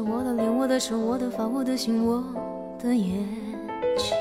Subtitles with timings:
[0.00, 2.24] 我的脸，我的手，我的发，我的心，我
[2.82, 3.18] 的眼
[3.96, 4.16] 睛。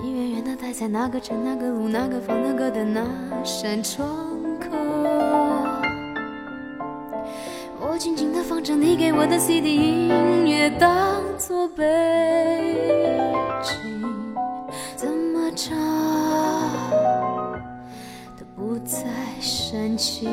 [0.00, 3.04] 你远远的待在哪个城，哪个路，哪个房，哪个的那
[3.42, 4.08] 扇窗
[4.60, 4.68] 口。
[7.80, 9.76] 我静静的放着你给我的 CD
[10.08, 11.84] 音乐，当作背
[13.62, 14.34] 景，
[14.94, 15.76] 怎么唱
[18.38, 19.04] 都不再
[19.40, 20.30] 煽情。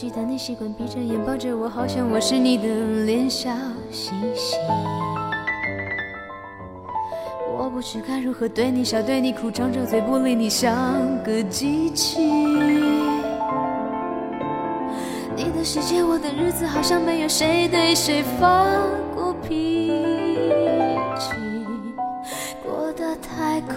[0.00, 2.64] 记得你习惯闭着眼抱着我，好像我是你的
[3.04, 3.50] 脸小
[3.90, 4.58] 星星。
[7.54, 12.18] 我不知该如何对你笑，对你哭，张着嘴不理你，像个机器。
[15.36, 18.64] 你的世界，我的日子，好像没有谁对谁发
[19.14, 19.90] 过脾
[21.18, 21.34] 气，
[22.64, 23.76] 过得太快。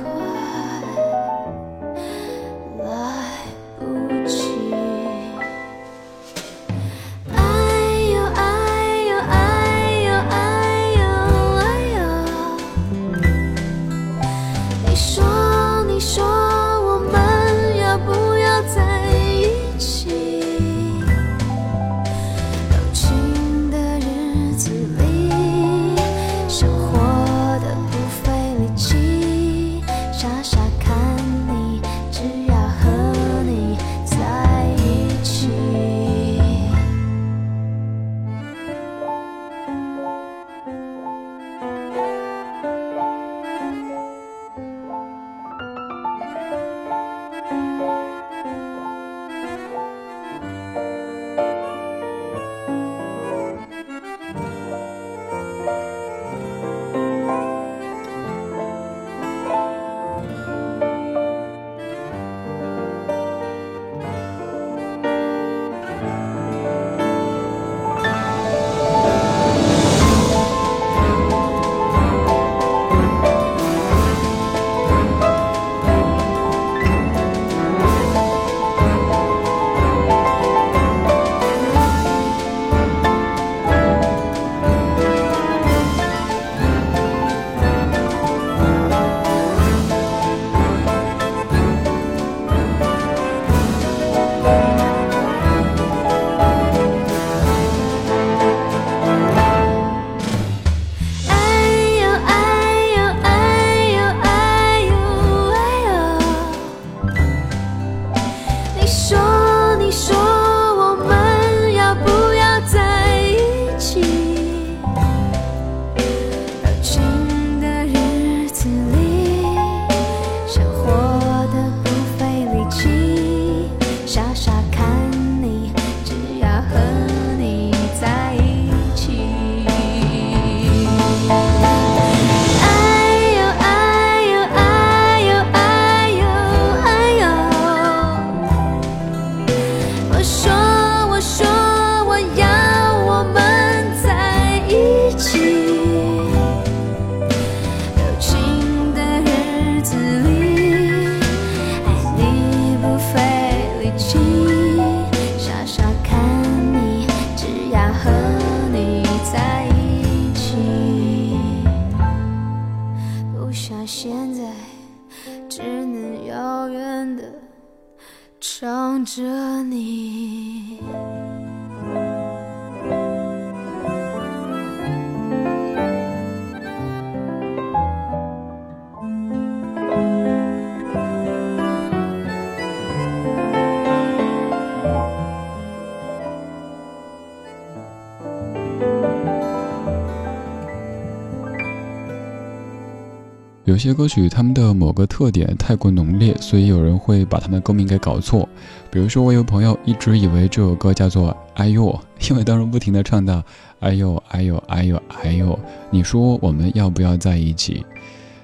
[193.73, 198.47] 有些歌曲，他们的某个特点太过浓烈，所以有人会把他们的歌名给搞错。
[198.91, 201.85] 比如说，我有朋友一直以为这首歌叫做《哎呦》，
[202.29, 203.43] 因为当时不停的唱到
[203.81, 205.59] “哎呦，哎呦，哎呦，哎呦”，
[205.89, 207.83] 你说我们要不要在一起？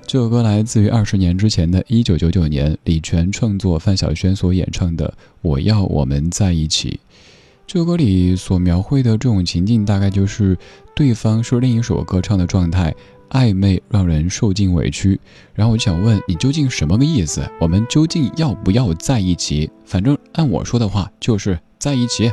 [0.08, 5.08] 这首歌来自于二十年之前的一九九九年，李泉创作，范晓萱所演唱的
[5.44, 6.90] 《我要我们在一起》。
[7.68, 10.58] 这首歌里所描绘的这种情境，大概就是
[10.96, 12.96] 对方是另一首歌唱的状态，
[13.30, 15.20] 暧昧让人受尽委屈。
[15.54, 17.42] 然后我就想问你，究竟什么个意思？
[17.60, 19.70] 我们究竟要不要在一起？
[19.86, 22.32] 反正按我说的话，就是在一起。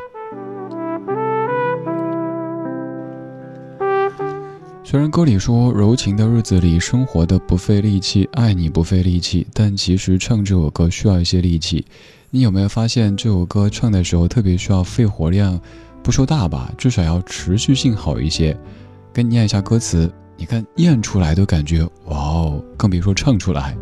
[4.84, 11.84] 虽然歌里说柔情的日子里生活的不费力气，爱你不费力气，但其实唱这首歌需要一些力气。
[12.31, 15.60] 你有没有发现这首歌唱的时候特别需要肺活量？
[16.04, 18.56] 不说大吧，至少要持续性好一些。
[19.12, 23.76] 跟你念一下歌词，你看念出来都感觉哇哦，更别说唱出来。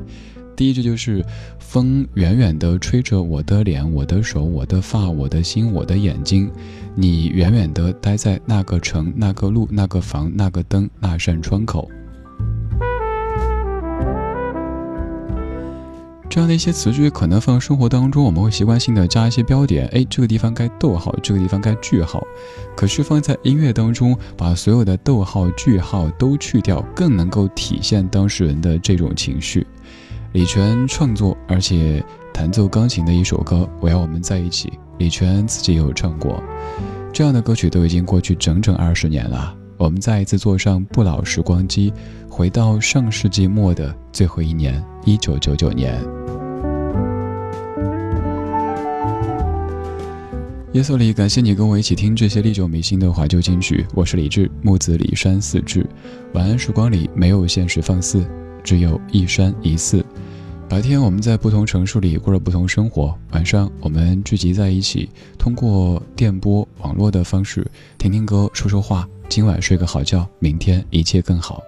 [0.57, 1.25] 第一句就是
[1.59, 6.51] 风远远地吹着我的脸、我的手、我的发、我的心、我的眼睛。
[6.95, 11.91] 你远远地待在那个城、那个路、那个房、那个灯、那扇窗口。
[16.35, 22.27] 这样的一些词句，可能放生活当中，我们会习惯性的加一些标点，哎，这个地方该逗号，这个地方该句号。
[22.77, 29.65] 可是放在音乐当中，把所有的逗号、句号都去掉，更能够体现当事人的这种情绪。
[30.33, 36.43] 李泉创作而且弹奏钢琴的一首歌《我要我们在一起》，李泉自己也有唱过。
[37.13, 39.55] 这样的歌曲都已经过去整整二十年了。
[39.77, 41.93] 我们再一次坐上不老时光机，
[42.29, 46.05] 回到上世纪末的最后一年，一九九九年。
[50.75, 53.87] 夜色里，感谢你跟我一起听这些历久弥新的怀旧金曲。
[53.95, 55.89] 我是李志，木子李山四志。
[56.33, 58.27] 晚安时光里没有现实放肆，
[58.65, 60.05] 只有一山一寺。
[60.69, 67.65] 白天我们在不同城市里过着不同生活，晚上我们聚集在一起，通过电波、网络的方式
[67.97, 69.09] 听听歌、说说话。
[69.29, 71.63] 今晚睡个好觉，明天一切更好。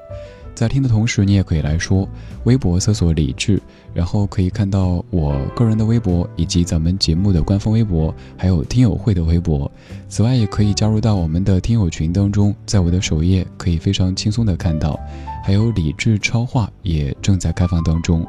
[0.57, 2.09] 在听的同时，你也可以来说，
[2.45, 3.61] 微博搜索李智，
[3.93, 9.71] 然后可以看到我个人的微博，以及咱们节目的官方微博，还有听友会的微博。
[10.09, 14.99] 此外，也可以加入到我们的听友群当中，在我的首页可以非常轻松的看到，
[15.45, 18.27] 还有李智超话也正在开放当中。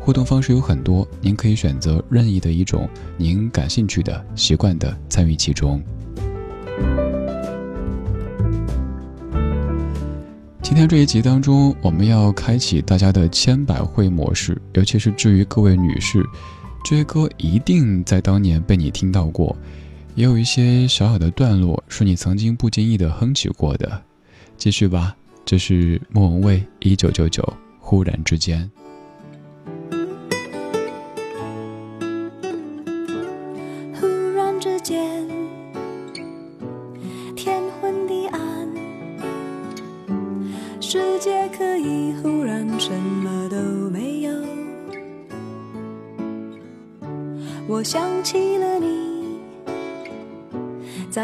[0.00, 5.80] 互动方式有很多，您可以选择任意的一种您感兴趣的、习惯的参与其中。
[10.62, 16.24] 今天这一集当中，我们要开启大家的千百惠模式，尤其是至于各位女士，
[16.84, 19.56] 这些歌一定在当年被你听到过，
[20.14, 24.00] 也有一些小小的段落是你曾经不经意的哼起过的。
[24.56, 27.42] 继续吧，这是莫文蔚《一九九九》，
[27.80, 28.70] 忽然之间。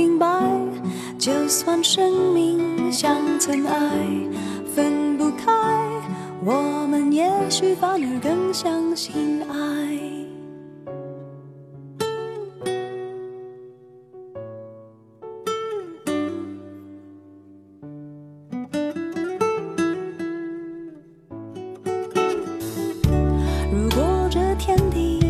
[0.00, 0.26] 都停摆，
[1.18, 3.90] 就算生命像尘埃，
[4.74, 5.52] 分不开，
[6.42, 9.56] 我们也许反而更相信爱。
[23.70, 25.20] 如果这天地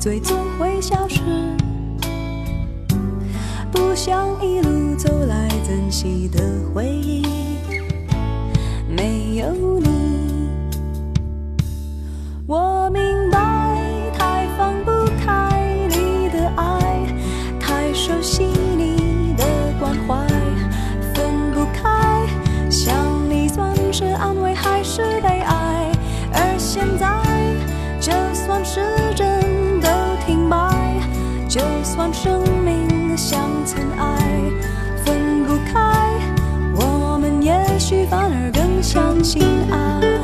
[0.00, 1.20] 最终会消失，
[3.72, 6.40] 不想一路走来珍惜的
[6.74, 7.22] 回忆，
[8.88, 9.99] 没有你，
[38.92, 40.19] 相信爱。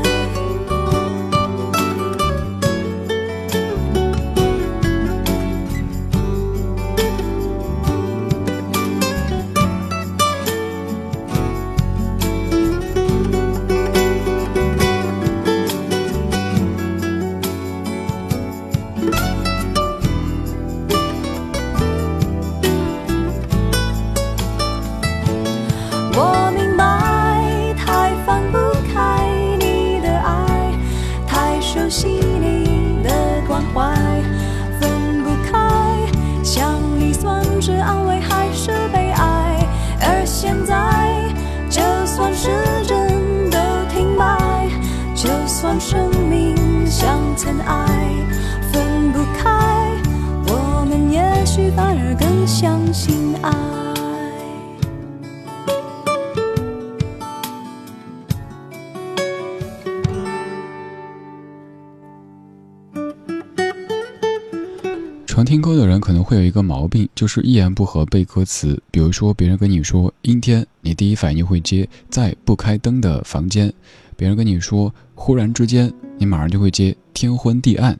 [66.06, 68.80] 可能会有一个毛病，就是一言不合背歌词。
[68.92, 73.68] 比如说，别人跟你说阴天，你第一反应会接在不开灯的房间；
[74.16, 77.98] 别人跟你说忽然之间，你马上就会接天昏地暗。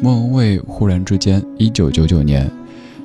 [0.00, 2.48] 莫文蔚《忽然之间》，一九九九年，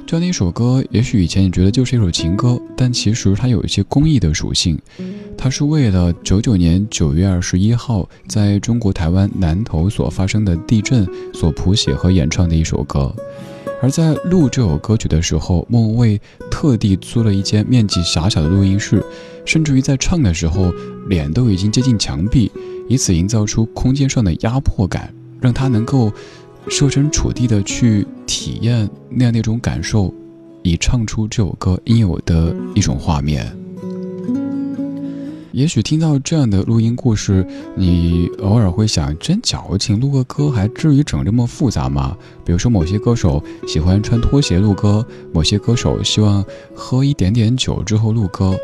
[0.06, 4.78] 这样的一首歌，也许以前你觉得就是一首情歌，但其实它有一些公益的属性。
[5.36, 13.12] 它是为了九九年九月二十一号在中国台湾南投所发生的地震所谱写和演唱的一首歌。
[13.82, 16.22] 而在录这首歌曲的时候，莫文蔚
[16.52, 19.02] 特地租了一间面积狭小的录音室，
[19.46, 20.74] 甚至于在唱的时候，
[21.08, 22.52] 脸都已经接近墙壁，
[22.90, 26.12] 以此营造出空间上的压迫感，让他能够
[26.68, 30.14] 设身处地的去体验那样那种感受，
[30.62, 33.59] 以唱出这首歌应有的一种画面。
[35.52, 42.16] 也许听到这样的录音故事，你偶尔会想：真矫情，录个歌还至于整这么复杂吗？
[42.46, 48.56] 比如说，某些歌手喜欢穿拖鞋录歌，某些歌手希望喝一点点酒之后录歌，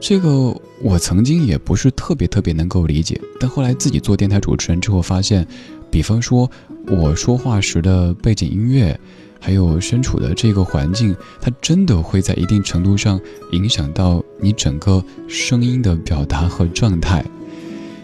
[0.00, 3.20] 这个我曾经也不是特别特别能够理解。
[3.40, 5.44] 但后来自己做电台主持人之后，发现，
[5.90, 6.48] 比方说
[6.86, 8.98] 我说话时的背景音乐。
[9.40, 13.20] 还有身处的这个环境，它真的会在一定程度上
[13.52, 17.24] 影响到你整个声音的表达和状态，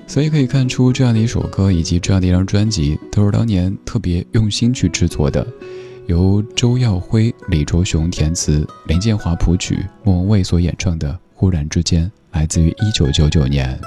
[0.07, 5.47] 所以可以看出，这样的一首歌以及这样的一张专辑，都是当年特别用心去制作的，
[6.07, 13.79] 由周耀辉、李卓雄填词，林建华谱曲，莫文蔚所演唱的《忽然之间》，来自于一九九九年。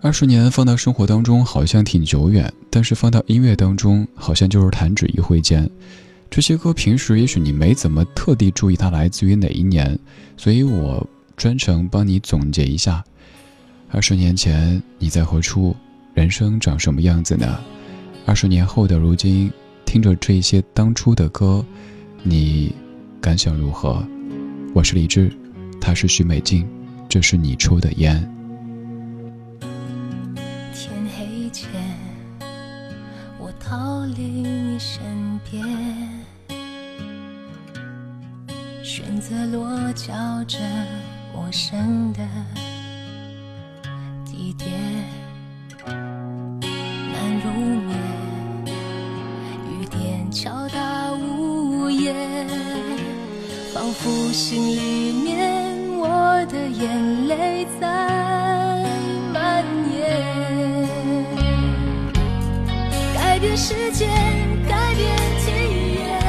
[0.00, 5.68] 二十年放到生活当中好像挺久远，但是放到音乐当中好像就是弹指一挥间。
[6.30, 9.98] 这些歌平时也许你没怎么特地注意它来自于哪一年，
[10.36, 11.04] 所以我
[11.36, 13.02] 专程帮你总结一下：
[13.90, 15.74] 二十年前你在何处，
[16.14, 17.58] 人生长什么样子呢？
[18.24, 19.50] 二十年后的如今，
[19.84, 21.64] 听着这些当初的歌，
[22.22, 22.72] 你
[23.20, 24.06] 感想如何？
[24.74, 25.32] 我是李志，
[25.80, 26.64] 他是徐美静，
[27.08, 28.37] 这是你抽的烟。
[63.60, 64.08] 时间
[64.68, 65.50] 改变体
[65.96, 66.22] 验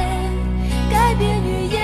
[0.90, 1.80] 改变语言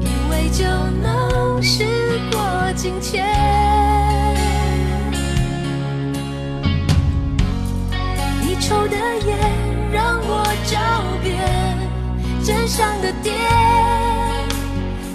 [0.00, 0.64] 以为就
[1.00, 1.84] 能事
[2.32, 3.24] 过境迁
[8.42, 9.38] 你抽的烟
[9.92, 11.38] 让我照遍
[12.42, 13.32] 肩上的蝶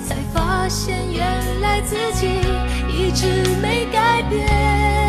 [0.08, 2.26] 才发现原来自己
[2.88, 3.28] 一直
[3.62, 5.03] 没改变。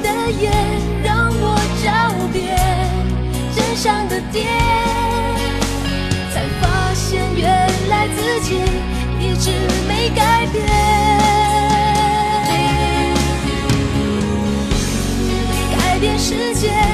[0.00, 0.52] 的眼
[1.02, 2.56] 让我找遍
[3.52, 4.44] 肩上的蝶
[6.32, 7.48] 才发现原
[7.88, 8.54] 来自己
[9.20, 9.50] 一直
[9.88, 10.66] 没改变
[15.76, 16.87] 改变世界。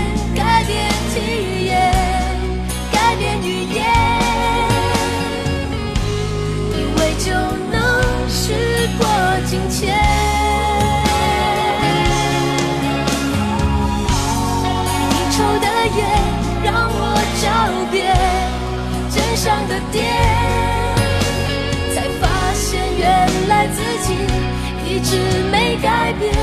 [25.85, 26.34] 改变。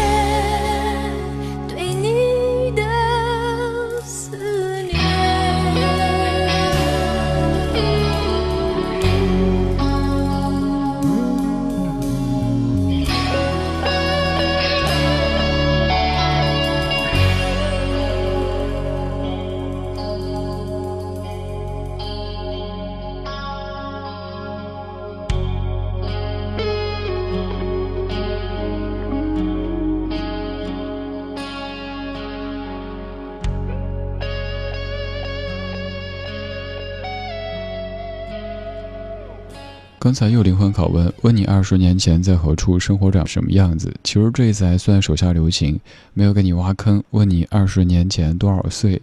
[40.03, 43.93] 刚才又灵魂拷问，问你二十年前在何处，生活长什么样子？
[44.03, 45.79] 其实这一次还算手下留情，
[46.15, 47.03] 没有给你挖坑。
[47.11, 48.99] 问你二十年前多少岁？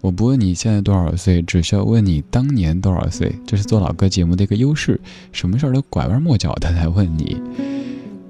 [0.00, 3.32] 我不问你现在多少岁，只需要问你当年多少岁。
[3.46, 7.40] 这是做老歌节目的一个优势，什么事儿都拐弯抹角的来问你。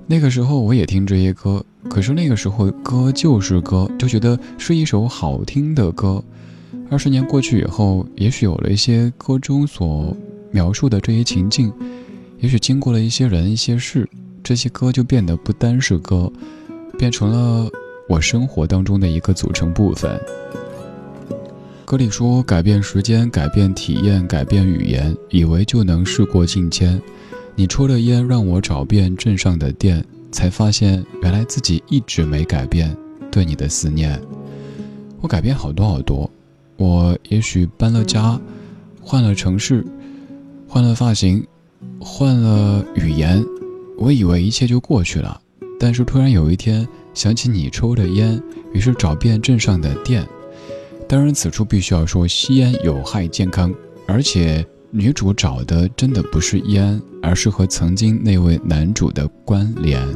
[0.07, 6.23] 那个时候我也听这些歌，可是那个时候歌就是歌，就觉得是一首好听的歌。
[6.91, 10.15] 二十年过去以后，也许有了一些歌中所
[10.51, 11.73] 描述的这些情境。
[12.41, 14.09] 也许经过了一些人、一些事，
[14.43, 16.33] 这些歌就变得不单是歌，
[16.99, 17.71] 变成了
[18.09, 20.19] 我生活当中的一个组成部分。
[21.85, 27.01] 歌里说：“改变时间，改变体验，改变语言，以为就能事过境迁。
[27.55, 32.97] 你抽了烟，让我找遍镇上的店，才发现原来自己一直没改变
[33.31, 34.19] 对你的思念。
[35.21, 36.31] 我改变好多好多，
[36.79, 38.41] 我也许搬了家，
[39.03, 39.85] 换了城市，
[40.67, 41.47] 换了发型。”
[41.99, 43.45] 换了语言，
[43.97, 45.41] 我以为一切就过去了，
[45.79, 50.27] 但是突然有一天想起你抽的烟，于是找遍镇上的店。
[51.09, 53.75] 当然，此处必须要说吸烟有害健康，
[54.07, 60.07] 而且女主找的真的不是烟，而是和曾经那位男主的关联。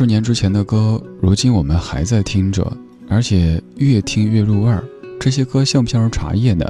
[0.00, 2.74] 十年之前的歌，如今我们还在听着，
[3.06, 4.82] 而且越听越入味儿。
[5.20, 6.64] 这些歌像不像是茶叶呢？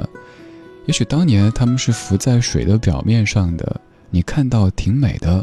[0.85, 5.41] 也许当年他们是浮在水的表面上的，你看到挺美的。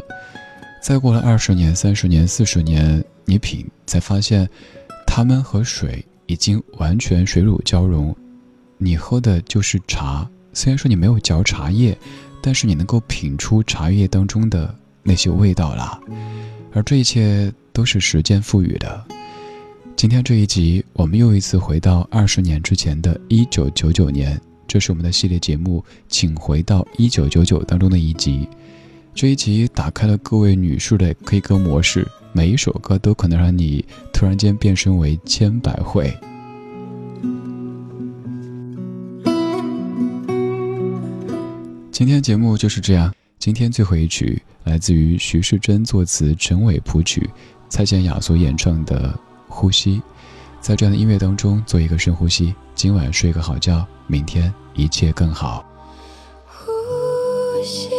[0.83, 4.47] 再过了二十年、三十年、四十年，你品才发现，
[5.07, 8.15] 它们和水已经完全水乳交融。
[8.77, 11.97] 你喝的就是茶，虽然说你没有嚼茶叶，
[12.39, 15.99] 但是你能够品出茶叶当中的那些味道啦。
[16.71, 17.51] 而这一切。
[17.79, 19.05] 都是时间赋予的。
[19.95, 24.37] 今天这一集，我们又一次回到二十年之前的一九九九年，
[24.67, 28.45] 这是我们的系列节目《请回到一九九九》当中的一集。
[29.15, 36.13] 这一集打开了各位女士的 K 歌模式，每一首歌都可能让你突然间变身为千百惠。
[41.93, 47.29] 今天节目就是这样，今天最后一曲来自于徐世珍作词，陈伟谱曲。
[47.69, 49.09] 蔡健雅所演唱的
[49.47, 49.97] 《呼吸》，
[50.59, 55.63] 在这样的音乐当中做一个深呼吸，今晚睡个好觉，明天一切更好。
[56.45, 57.89] 呼吸，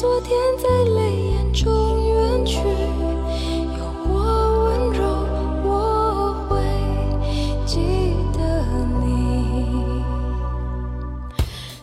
[0.00, 1.68] 昨天在泪眼中
[2.08, 2.56] 远去，
[3.76, 5.04] 有我温柔，
[5.62, 6.56] 我会
[7.66, 8.64] 记得
[9.04, 10.02] 你。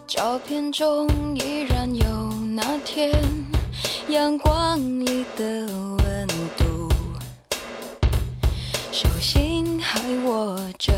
[0.07, 2.03] 照片中依然有
[2.55, 3.13] 那天
[4.07, 5.67] 阳光里的
[5.99, 6.27] 温
[6.57, 6.89] 度，
[8.91, 10.57] 手心还握。
[10.79, 10.91] 着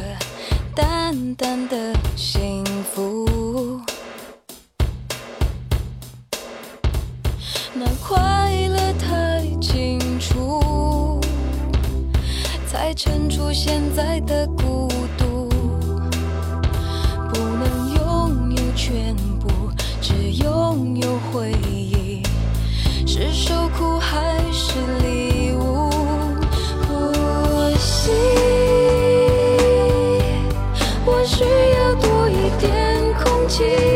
[0.73, 1.93] 淡淡的
[13.53, 15.49] 现在的孤独。
[17.29, 22.23] 不能拥有全部，只拥有回忆，
[23.05, 25.89] 是受苦还是礼物？
[26.87, 26.91] 呼
[27.77, 28.11] 吸。
[31.05, 33.88] 我需要多一点空气。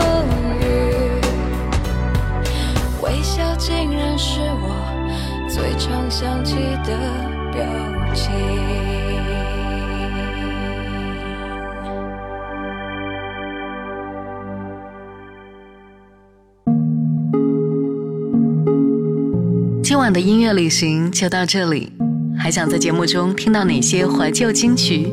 [0.00, 0.26] 风
[0.60, 0.64] 雨
[3.02, 4.74] 微笑竟然是我
[5.48, 6.98] 最常想起的
[7.52, 7.62] 表
[8.14, 8.32] 情。
[19.82, 21.92] 今晚的音乐旅行就到这里，
[22.38, 25.12] 还想在节目中听到哪些怀旧金曲？